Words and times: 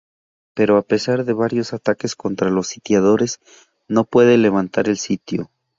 Pero 0.55 0.77
a 0.77 0.81
pesar 0.81 1.25
de 1.25 1.33
varios 1.33 1.73
ataques 1.73 2.15
contra 2.15 2.49
los 2.49 2.65
sitiadores, 2.69 3.39
no 3.87 4.03
puede 4.03 4.39
levantar 4.39 4.89
el 4.89 4.97
sitio. 4.97 5.51